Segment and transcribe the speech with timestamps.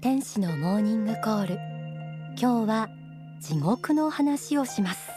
[0.00, 1.54] 天使のモーニングコール。
[2.40, 2.88] 今日は
[3.40, 5.10] 地獄の話をします。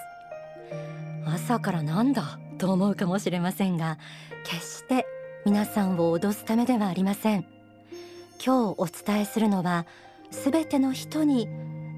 [1.25, 3.97] 朝からなんだと思うかもしれませんが
[4.43, 5.05] 決して
[5.45, 7.45] 皆さんを脅すためではありません。
[8.45, 9.85] 今日お伝えするのは
[10.31, 11.47] すべての人に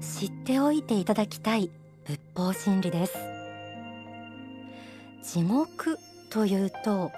[0.00, 1.70] 知っておいていただきたい
[2.04, 3.14] 仏法真理です。
[5.22, 5.98] 地獄
[6.30, 7.12] というと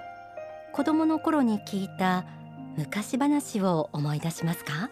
[0.73, 2.25] 子供の頃に聞いた
[2.77, 4.89] 昔話を思い出しますか？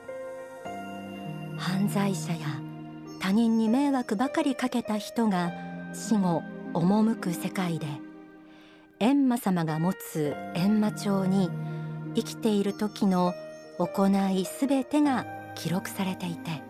[1.57, 2.39] 犯罪者や
[3.19, 5.51] 他人に迷惑ばかりかけた人が
[5.93, 6.43] 死後
[6.73, 7.87] 赴く世界で
[8.99, 11.49] 閻魔様が持つ閻魔帳に
[12.15, 13.33] 生きている時の
[13.79, 16.61] 行いすべてが記録されていて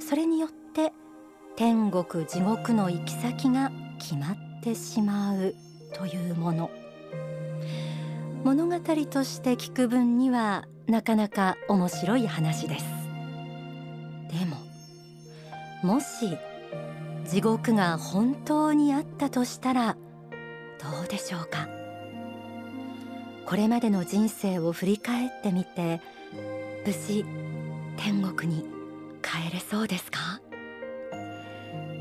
[0.00, 0.92] それによって
[1.56, 5.54] 天国地獄の行き先が決まってしまう。
[5.94, 6.70] というもの。
[8.42, 8.78] 物語
[9.10, 12.84] として聞く分にはなかなか面白い話です。
[14.28, 14.56] でも
[15.82, 16.36] もし
[17.24, 19.96] 地獄が本当にあったとしたら
[20.82, 21.68] どうでしょうか？
[23.46, 26.02] これまでの人生を振り返ってみて
[26.84, 27.24] 無事
[27.96, 28.66] 天国に
[29.22, 30.40] 帰れそうですか？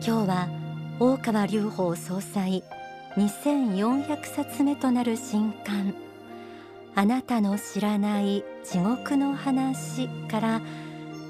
[0.05, 0.49] 今日は
[0.99, 2.63] 大川隆法総裁
[3.15, 5.93] 2400冊目となる新刊。
[6.95, 10.61] あなたの知らない地獄の話から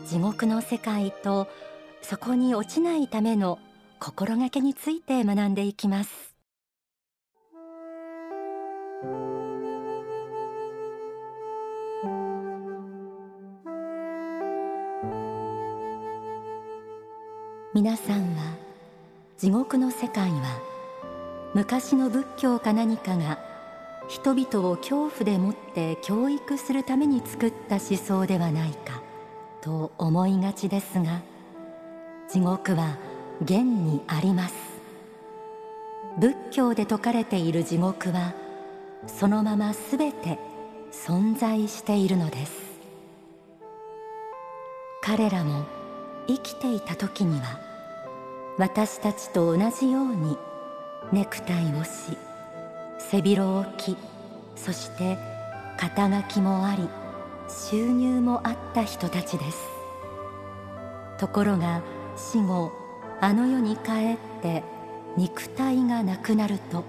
[0.06, 1.48] 地獄の世界と
[2.02, 3.60] そこに落ちないための
[4.00, 6.34] 心がけについて学んでいきます。
[17.74, 18.56] 皆さんは
[19.38, 20.73] 地獄の世界は
[21.54, 23.38] 昔の仏教か何かが
[24.08, 29.02] 人々を恐怖でもって教育するために作った思想ではないか
[29.62, 31.22] と思いがちですが
[32.30, 32.98] 地獄は
[33.44, 34.56] 現にあります。
[36.20, 38.34] 仏教で説かれている地獄は
[39.08, 40.40] そのまますべて
[40.92, 42.54] 存在しているのです。
[45.02, 45.66] 彼らも
[46.28, 47.60] 生きていた時には
[48.58, 50.38] 私たちと同じように
[51.12, 52.18] ネクタイをし
[52.98, 53.98] 背広を着
[54.56, 55.18] そして
[55.78, 56.88] 肩書きもあり
[57.50, 59.74] 収入もあった人たちです。
[61.18, 61.82] ところが
[62.18, 62.72] 死後
[63.22, 64.64] あの世に帰って
[65.16, 66.84] 肉体がなくなると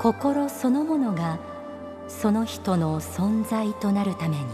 [0.00, 1.38] 心そのものが
[2.08, 4.44] その人の存在となるために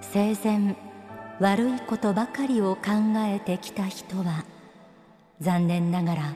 [0.00, 0.76] 生前
[1.38, 4.44] 悪いことばかりを考えてきた人は
[5.40, 6.34] 残念ながら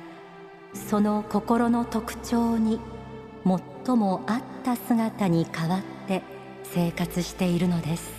[0.75, 2.81] その心の特徴に
[3.87, 6.23] 最も合った姿に変わって
[6.65, 8.13] 生活しているのです。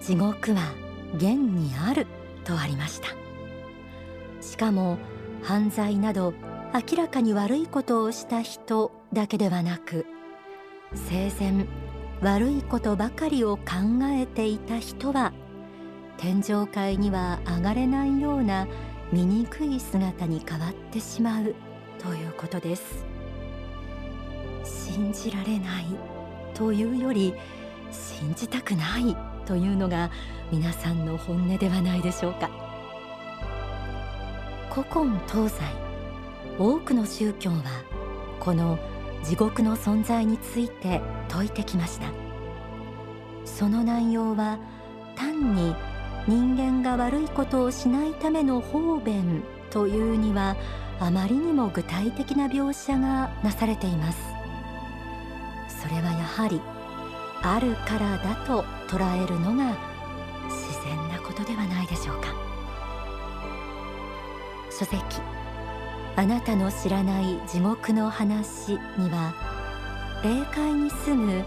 [0.00, 0.72] 地獄は
[1.16, 2.06] 現にある
[2.44, 3.08] とありました。
[4.40, 4.98] しかも
[5.42, 6.34] 犯罪など
[6.74, 10.06] 明らかに悪いことをした人だけではなく
[10.94, 11.66] 生前
[12.20, 13.62] 悪いことばかりを考
[14.04, 15.32] えていた人は
[16.24, 18.66] 天上界には上がれないような
[19.12, 21.54] 醜い姿に変わってしまう
[21.98, 23.04] ということです。
[24.64, 25.84] 信じられない
[26.54, 27.34] というより
[27.90, 29.14] 信じたくない
[29.44, 30.10] というのが
[30.50, 32.48] 皆さんの本音ではないでしょうか。
[34.70, 35.60] 古今東西
[36.58, 37.56] 多くの宗教は
[38.40, 38.78] この
[39.22, 42.06] 地獄の存在について説いてきました。
[43.44, 44.58] その内容は
[45.16, 45.76] 単に
[46.26, 50.56] 人間が悪いことをしないための方便というには
[51.00, 54.18] あまりにも具体的な描写がなされています。
[55.82, 56.60] それはやはり
[57.42, 59.76] あるからだと捉えるのが
[60.48, 62.34] 自然なことではないでしょうか。
[64.70, 65.02] 書籍
[66.16, 69.34] あなたの知らない地獄の話には
[70.24, 71.44] 霊界に住む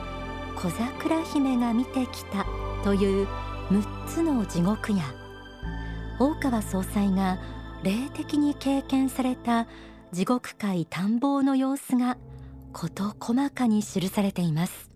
[0.56, 2.46] 小桜姫が見てきた
[2.84, 3.28] という
[3.70, 5.04] 6つの地獄や
[6.20, 7.38] 大川総裁が
[7.84, 9.68] 霊的に経験された
[10.14, 12.18] 地獄界探訪の様子が
[12.72, 14.90] 事細かに記されています。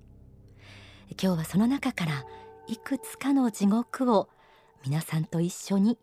[1.21, 2.25] 今日はその中から
[2.68, 4.29] いくつかの地獄を
[4.85, 5.97] 皆さんと一緒に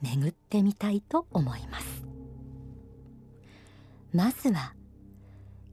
[0.00, 2.06] 巡ってみたいと思います。
[4.14, 4.74] まずは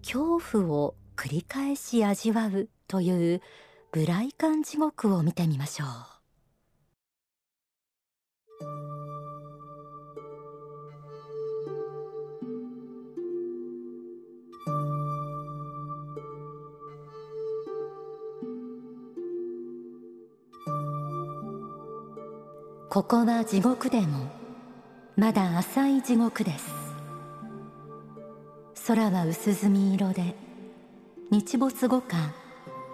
[0.01, 3.41] 恐怖を繰り返し味わうという
[3.93, 6.10] 無来感地獄を見てみましょう。
[22.93, 24.27] ここは地獄でも。
[25.15, 26.65] まだ浅い地獄です。
[28.85, 30.35] 空は薄墨色で
[31.29, 32.33] 日没後か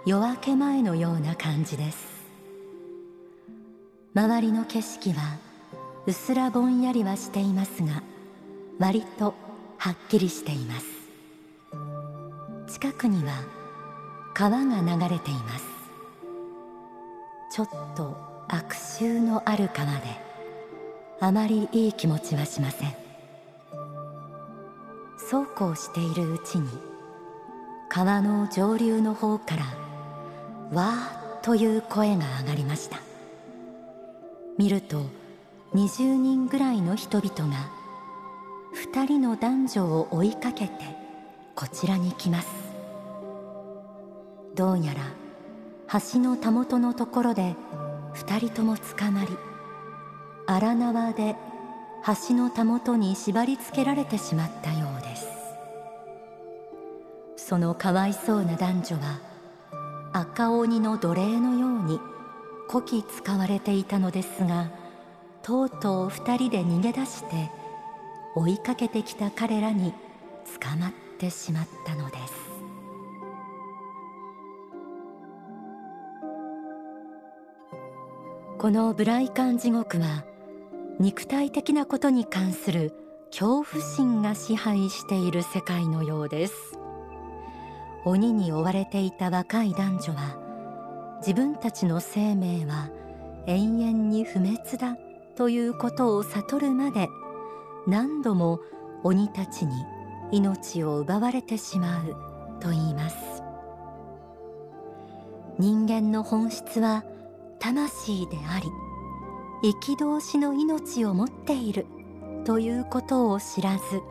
[0.05, 1.97] 夜明け前のような感じです。
[4.13, 5.39] 周りの景色は
[6.05, 8.03] うすらぼんやりはしていますが
[8.77, 9.33] 割と
[9.79, 10.85] はっきりしています。
[12.71, 13.33] 近くには
[14.35, 15.65] 川が流れています。
[17.51, 20.03] ちょっと悪臭のある川で
[21.19, 22.95] あまりいい気持ちはしません。
[25.29, 26.69] そうこうしているうちに
[27.89, 29.65] 川の上流の方から
[30.71, 32.99] わーという声が上がりました。
[34.57, 35.05] 見ると
[35.73, 37.69] 20人ぐらいの人々が
[38.93, 40.71] 2人の男女を追いかけて
[41.55, 42.47] こちらに来ます。
[44.55, 45.01] どうやら
[46.13, 47.55] 橋のたもとのところで
[48.25, 49.37] 2人とも捕まり
[50.47, 51.35] 荒縄で
[52.29, 55.27] 橋のたもとに縛り付けられてしまったようです。
[57.35, 59.19] そのかわいそうな男女は
[60.11, 61.99] 赤鬼の奴隷のように
[62.67, 64.69] こき使われていたのですが
[65.43, 67.49] とうとう二人で逃げ出して
[68.35, 69.93] 追いかけてきた彼らに
[70.59, 72.46] 捕まってしまったのです。
[78.59, 80.25] このブライカン地獄は
[80.99, 82.91] 肉体的なことに関する
[83.27, 86.55] 恐怖心が支配している世界のようです。
[88.03, 92.89] 鬼に追われていた若い男女は自分たちの生命は
[93.45, 94.97] 永遠に不滅だ
[95.35, 97.09] ということを悟るまで
[97.85, 98.59] 何度も
[99.03, 99.85] 鬼たちに
[100.31, 102.15] 命を奪われてしまう
[102.59, 103.17] と言います。
[105.59, 107.03] 人間の本質は
[107.59, 108.71] 魂であり
[109.63, 111.85] 憤しの命を持っている
[112.45, 114.01] ということを知らず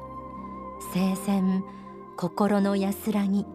[0.93, 1.63] 生前
[2.17, 3.47] 心の安らぎ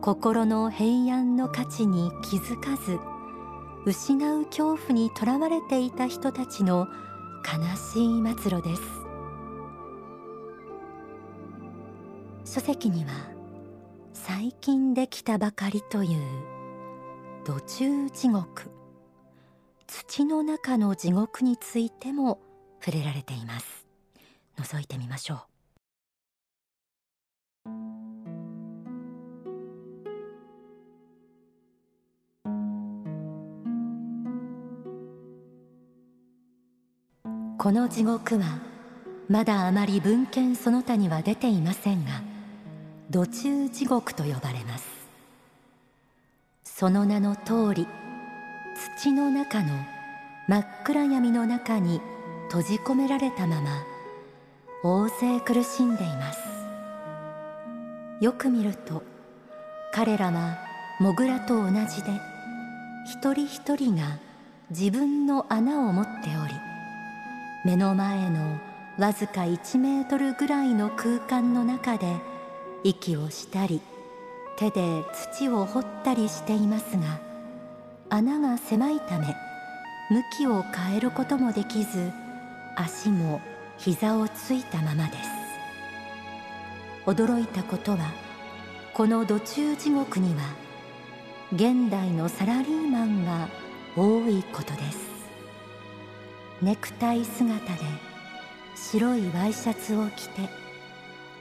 [0.00, 2.98] 心の平安の価値に気づかず
[3.84, 6.86] 失う恐怖にとらわれていた人たちの
[7.44, 8.82] 悲しい末路です。
[12.44, 13.10] 書籍には
[14.12, 16.22] 最近できたばかりという
[17.44, 18.77] 土中地獄。
[19.88, 22.40] 土の中の地獄についても
[22.84, 23.86] 触れられています。
[24.58, 25.38] 覗いてみましょう。
[37.56, 38.60] この地獄は
[39.28, 42.22] まだあまり文献その他には出ていませんが
[43.10, 44.86] 土中地獄と呼ばれます。
[46.62, 47.86] その名の通り
[48.96, 49.74] 土の中の
[50.46, 52.00] 真っ暗闇の中に
[52.46, 53.82] 閉じ込められたまま
[54.84, 56.38] 大勢苦しんでいます。
[58.20, 59.02] よく見ると
[59.92, 60.58] 彼らは
[61.00, 62.10] モグラと同じで
[63.06, 64.18] 一人一人が
[64.70, 66.10] 自分の穴を持って
[66.44, 66.54] おり
[67.64, 68.58] 目の前の
[68.98, 72.16] わずか1メートルぐらいの空間の中で
[72.82, 73.80] 息をしたり
[74.56, 77.27] 手で土を掘ったりしていますが
[78.10, 79.36] 穴が狭いため
[80.10, 82.10] 向きを変えることもできず
[82.74, 83.42] 足も
[83.76, 85.28] 膝をついたままです。
[87.04, 87.98] 驚いたことは
[88.94, 90.42] この土中地獄には
[91.52, 93.48] 現代のサラリーマンが
[93.96, 94.98] 多いことです。
[96.62, 97.80] ネクタイ姿で
[98.74, 100.48] 白いワイシャツを着て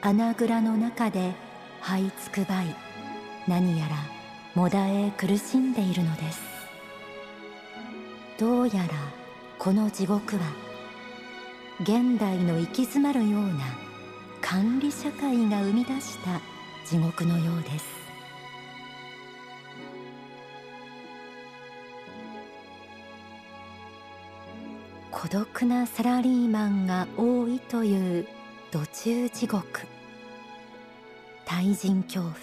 [0.02, 1.34] 穴蔵の中で
[1.82, 2.76] 這いつくばい
[3.48, 3.96] 何やら
[4.54, 6.47] もだえ苦しんでいるのです。
[8.38, 8.90] どうやら
[9.58, 10.42] この地獄は
[11.82, 13.66] 現代の行き詰まるような
[14.42, 16.40] 管理社会が生み出した
[16.86, 17.98] 地獄のようです。
[25.10, 28.28] 孤独なサラリーマンが多いという
[28.72, 29.66] 土中地獄。
[31.44, 32.34] 対人恐怖。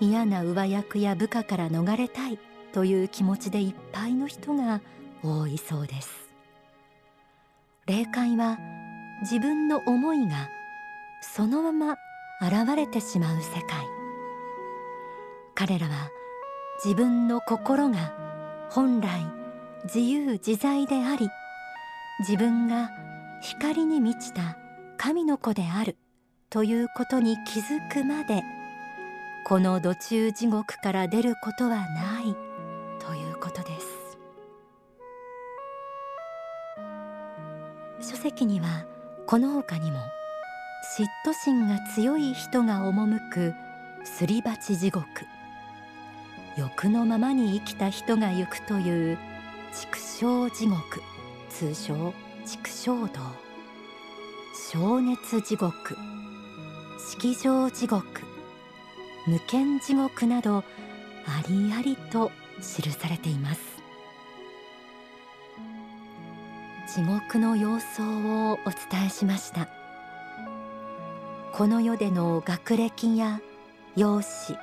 [0.00, 2.49] 嫌な上役や部下から逃れたい。
[2.72, 4.80] という気持ちでいっぱいの人が
[5.22, 6.10] 多いそうです。
[7.86, 8.58] 霊界は
[9.22, 10.48] 自分の思いが
[11.20, 11.96] そのまま
[12.40, 13.86] 現れてしまう世界。
[15.54, 16.10] 彼らは
[16.82, 18.14] 自分の心が
[18.70, 19.26] 本来
[19.84, 21.28] 自由自在であり
[22.20, 22.90] 自分が
[23.42, 24.56] 光に満ちた
[24.96, 25.96] 神の子である
[26.48, 28.42] ということに気づくまで
[29.46, 32.49] この土中地獄から出ることはない。
[33.40, 34.00] ことです。
[38.00, 38.84] 書籍には
[39.26, 39.98] この他にも
[40.98, 43.54] 嫉妬心が強い人が赴く
[44.04, 45.06] すり鉢地獄
[46.56, 49.18] 欲のままに生きた人が行くという
[49.72, 51.02] 畜生地獄
[51.48, 52.14] 通称
[52.46, 53.08] 畜生道
[54.72, 55.96] 消熱地獄
[56.98, 58.04] 式場地獄
[59.26, 60.64] 無間地獄などあ
[61.48, 63.60] りありと記されています。
[66.86, 69.68] 地獄の様相をお伝えしました。
[71.52, 73.40] この世での学歴や
[73.96, 74.60] 容姿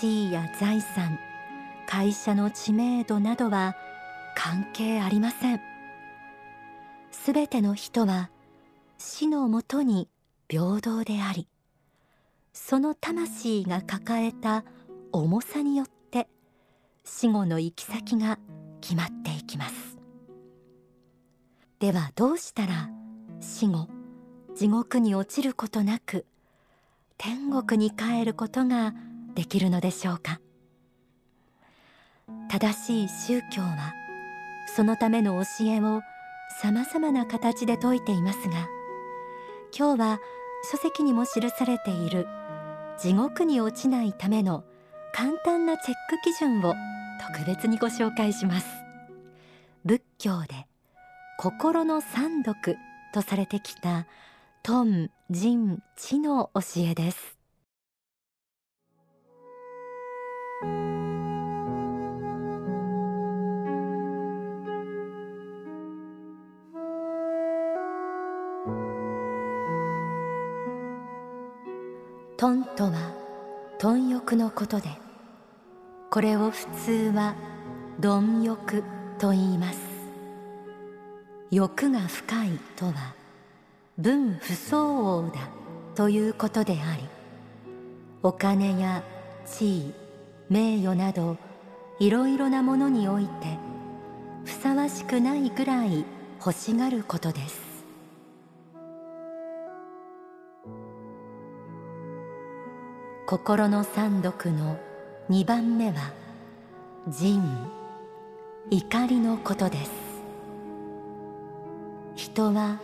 [0.00, 1.18] 地位や財産
[1.86, 3.76] 会社の知名度などは
[4.36, 5.60] 関係ありません。
[7.10, 8.30] すべての人は
[8.98, 10.08] 死のもとに
[10.48, 11.48] 平等であり
[12.52, 14.64] その魂が抱えた
[15.12, 16.01] 重さによって
[17.04, 18.38] 死後の行き先が
[18.80, 19.98] 決まっていきます。
[21.78, 22.90] ではどうしたら
[23.40, 23.88] 死後
[24.54, 26.26] 地獄に落ちることなく
[27.18, 28.94] 天国に帰ることが
[29.34, 30.40] できるのでしょうか。
[32.48, 33.94] 正しい宗教は
[34.76, 36.02] そのための教えを
[36.60, 38.68] さまざまな形で説いていますが
[39.76, 40.20] 今日は
[40.70, 42.26] 書籍にも記されている
[42.98, 44.64] 地獄に落ちないための
[45.14, 46.74] 簡単なチェック基準を
[47.32, 48.66] 特別にご紹介します。
[49.86, 50.66] 仏教で
[51.38, 52.76] 心の三毒
[53.14, 54.06] とされてきた
[54.62, 57.38] トン・ジン・チの教えです。
[72.36, 73.14] トンとは
[73.78, 75.01] 貪欲のことで
[76.12, 77.34] これを普通は
[77.98, 78.84] 貪欲
[79.18, 79.78] と言います。
[81.50, 83.14] 欲が深いとは
[83.96, 85.48] 分不相応だ
[85.94, 87.08] ということであり
[88.22, 89.02] お金や
[89.46, 89.94] 地位
[90.50, 91.38] 名誉など
[91.98, 93.30] いろいろなものにおいて
[94.44, 96.04] ふさわしくないぐらい
[96.40, 97.58] 欲しがることです。
[103.26, 104.78] 心の三毒の
[105.32, 106.12] 二番目は
[107.08, 107.40] 仁
[108.68, 109.90] 怒りのことです
[112.14, 112.78] 人は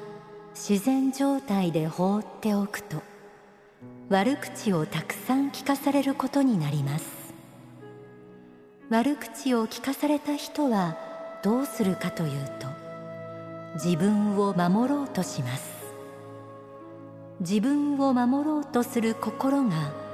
[0.54, 3.02] 自然状態で放っておくと。
[4.08, 7.34] 悪口をたくさん聞かされることになります。
[8.88, 10.96] 悪口を聞かされた人は
[11.44, 12.66] どうするかというと
[13.74, 15.70] 自分を守ろうとします。
[17.40, 20.07] 自分を守ろうとする心が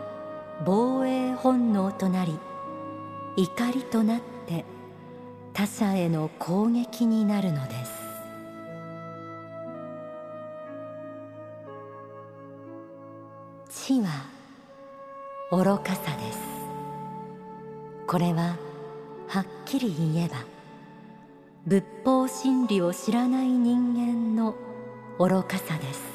[0.65, 2.39] 防衛本能となり
[3.37, 4.65] 怒りとなって
[5.53, 8.05] 他者への攻撃になるのです。
[13.87, 14.27] 知は
[15.51, 16.39] 愚かさです。
[18.07, 18.57] これは
[19.29, 20.37] はっきり言えば
[21.67, 24.55] 仏法真理を知らない人間の
[25.19, 26.14] 愚かさです。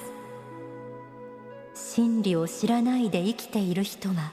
[2.00, 4.32] 真理を知らないで生きている人は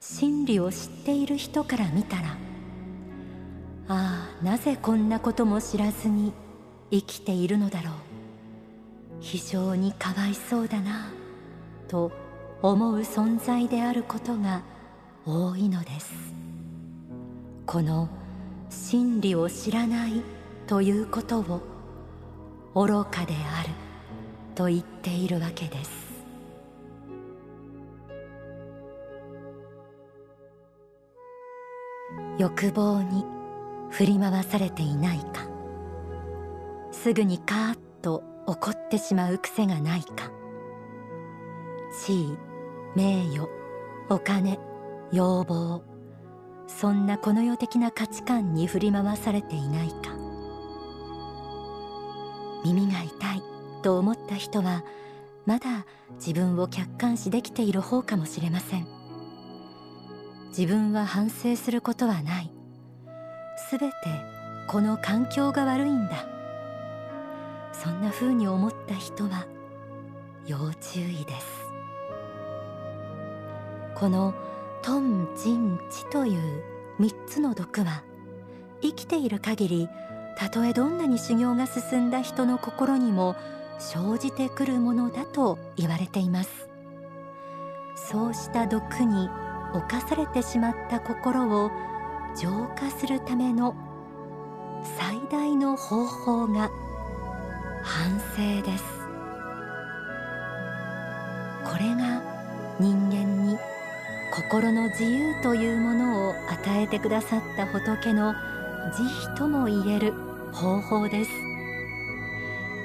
[0.00, 2.36] 真理を知っている人から見たら
[3.86, 6.32] ああなぜこんなことも知らずに
[6.90, 7.92] 生きているのだろう。
[9.20, 11.12] 非常にかわいそうだな
[11.86, 12.10] と
[12.60, 14.62] 思う存在であることが
[15.24, 16.12] 多いのです。
[17.66, 18.08] この
[18.68, 20.22] 真理を知らない
[20.66, 21.60] ということを
[22.74, 23.68] 愚かである
[24.56, 26.07] と言っているわけです。
[32.38, 33.24] 欲望に
[33.90, 35.48] 振り回されていないか。
[36.92, 40.30] すぐにカーッと怒ってしまう癖がないか。
[42.04, 42.38] 地位
[42.94, 43.48] 名誉
[44.08, 44.58] お金
[45.12, 45.82] 要望。
[46.66, 50.16] そんなこの世的な価値観に振り回されていないか。
[52.64, 53.42] 耳が痛い
[53.82, 54.84] と思った人は
[55.46, 58.97] まだ自分を客観視できている方かもしれません。
[60.48, 62.50] 自分は反省することはない。
[63.70, 63.94] すべて
[64.66, 66.26] この環境が悪いんだ。
[67.72, 69.46] そんな風に思った人は
[70.46, 71.46] 要注意です。
[73.94, 74.34] この
[74.82, 76.62] トン・ジン・チという
[76.98, 78.02] 三つの毒は
[78.80, 79.88] 生きている限り
[80.36, 83.34] たとえどんなに修行が進んだ人の心にも
[83.80, 86.68] 生じてくるものだと言われています。
[87.96, 89.28] そうした毒に
[89.72, 91.70] 侵されてしまった心を
[92.36, 93.74] 浄化するための
[94.96, 96.70] 最大の方法が
[97.82, 98.84] 反省です。
[101.64, 102.22] これが
[102.80, 103.58] 人間に
[104.34, 108.34] 心の自由というものを与えてくださった仏の
[108.92, 110.12] 慈悲とも言える
[110.52, 111.30] 方法です。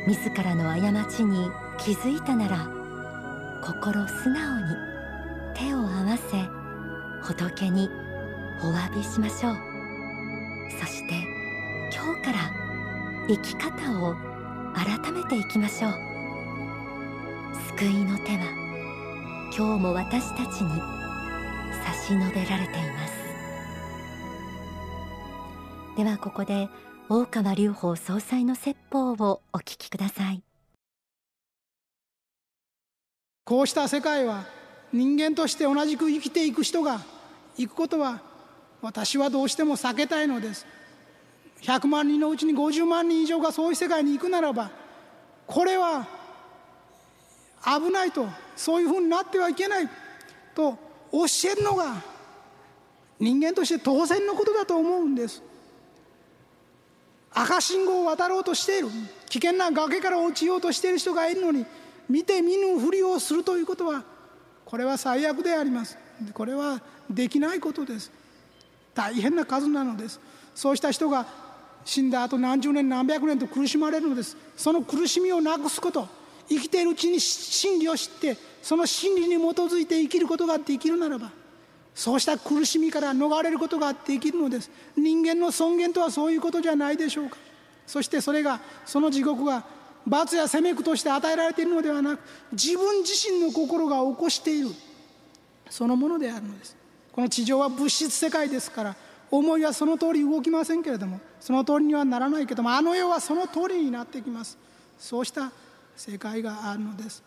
[0.08, 2.68] 自らの過ちに気づいたなら
[3.62, 4.93] 心素直に
[7.24, 7.90] 仏に
[8.62, 9.58] お詫びしましょう。
[10.80, 11.26] そして
[11.94, 12.52] 今日から
[13.28, 14.16] 生き方を
[14.74, 15.94] 改めていきましょう。
[17.78, 18.44] 救いの手は
[19.56, 20.82] 今日も私たちに
[21.86, 23.14] 差し伸べられています。
[25.96, 26.68] ではここで
[27.08, 30.44] 大川隆法総裁の説法をお聞きください。
[33.46, 34.46] こうした世界は
[34.92, 37.02] 人間として同じく生きていく人が
[37.58, 38.22] 行くことは
[38.82, 40.66] 私はどうしても避けたいのです。
[41.62, 44.70] 100万人のうちに50万人以上がそういう世界に行くならば
[45.48, 46.06] これは
[47.64, 49.90] 危ないとそういうふうになってはいけない
[50.54, 50.78] と
[51.12, 52.04] 教えるのが
[53.20, 55.42] 人間として当然のことだと思うんです。
[57.32, 58.90] 赤信号を渡ろうとしている。
[59.30, 61.66] 危険な崖から落ちようとしている人がいるのに
[62.10, 64.04] 見て見ぬふりをするということは
[64.66, 65.98] これは最悪であります。
[66.32, 68.12] これはできないことです。
[68.94, 70.20] 大変な数なのです。
[70.56, 71.26] そうした人が
[71.84, 74.38] 死んだ後何十年何百年と苦しまれるのです。
[74.56, 76.08] その苦しみをなくすこと。
[76.50, 81.32] 生きているうちに真理を知ってその真理に基づいて生きることができるならば
[81.96, 84.70] そうした苦しみから逃れることができるのです。
[84.98, 87.38] 人間の尊厳とはそういうことじゃないでしょうか。
[87.86, 89.64] そしてそれがその地獄が
[90.08, 92.22] 罰や責め苦として与えられているのではなく
[92.52, 94.70] 自分自身の心が起こしている。
[95.74, 96.78] そのものであるのです。
[97.12, 98.96] この地上は物質世界ですから
[99.32, 104.56] 思いはその通り動きませんけれどもその通りにはならないけどもあの世はその通りになってきます。
[105.00, 105.52] そうした
[105.96, 107.24] 世界があるのです。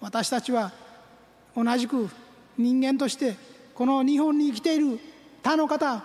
[0.00, 0.70] 私たちは
[1.56, 2.08] 同じく
[2.56, 3.34] 人間として
[3.74, 5.00] この日本に生きている
[5.42, 6.04] 他の方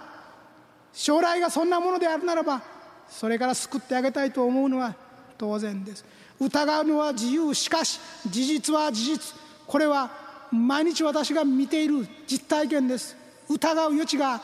[0.93, 2.63] 将来がそんなものであるならば
[3.07, 4.95] それから救ってあげたいと思うのは
[5.37, 6.03] 当然です。
[6.39, 7.53] 疑うのは自由。
[7.53, 9.35] しかし事実は事実。
[9.67, 13.15] これは毎日私が見ている実体験です。
[13.49, 14.41] 疑う余地が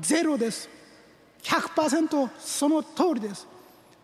[0.00, 0.68] ゼロです。
[1.42, 3.46] 100%その通りです。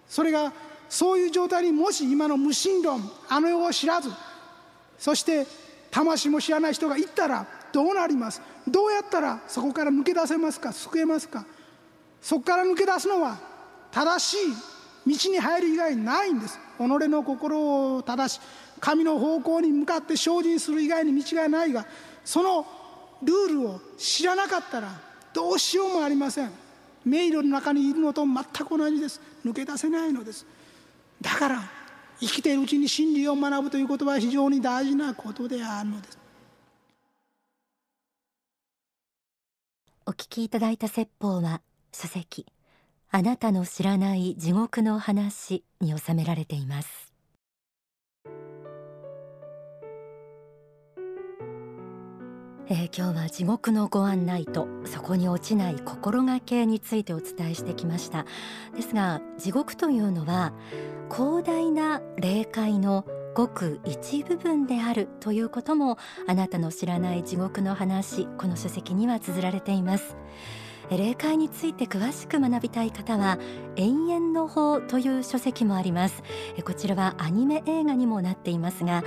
[0.09, 0.53] それが
[0.89, 4.11] そういう状態にもし今の無神論あの世を知らず
[4.99, 5.47] そして
[5.91, 8.43] 魂も知らない人がいったらどうなります？
[8.69, 10.73] どうやったらそこから抜け出せますか？
[10.73, 11.45] 救えますか？
[12.21, 13.39] そこから抜け出すのは
[13.91, 14.55] 正しい
[15.05, 16.59] 道に入る以外ないんです。
[16.79, 18.41] 己の心を正し
[18.83, 21.87] 神の方向に向かって精進する以外に道がないが
[22.25, 22.67] その
[23.23, 24.91] ルールを知らなかったら
[25.33, 26.51] どうしようもありません。
[27.05, 29.21] 迷路の中にいるのと全く同じです。
[29.45, 30.45] 抜け出せないのです。
[31.21, 31.63] だから
[32.19, 36.19] 生きているうちに真理を学ぶということは非常に大事なことであるのです。
[40.07, 42.47] お聞きいただいた説法は書籍
[43.13, 47.12] あなたの知らない地獄の話に収められています。
[52.69, 58.25] えー、今日は地獄のご案内とそこに落ちない心がけについてお伝えしてきました。
[58.77, 60.53] ですが地獄というのは
[61.11, 65.99] 広大な霊界のごく一部分であるということも
[66.29, 70.17] あなたの知らない地獄の話この書籍には綴られています。
[70.91, 73.39] 霊界について詳しく学びたい方は
[73.77, 76.23] 永遠の法という書籍もあります。
[76.65, 79.03] こちらはアニメ映画にもなっていますが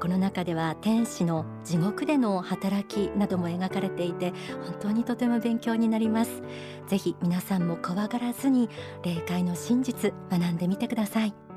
[0.00, 4.32] この中では天使の地獄での働きなども描かれていて
[4.64, 6.42] 本当にとても勉強になります。
[6.86, 8.68] ぜひ皆さんも怖がらずに
[9.02, 11.51] 霊界の真実学んでみてください。